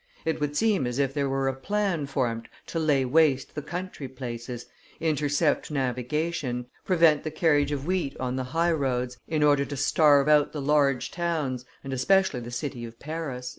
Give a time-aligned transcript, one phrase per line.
[0.25, 4.07] It would seem as if there were a plan formed to lay waste the country
[4.07, 4.65] places,
[4.99, 10.27] intercept navigation, prevent the carriage of wheat on the high roads, in order to starve
[10.27, 13.49] out the large towns, and especially the city of Paris."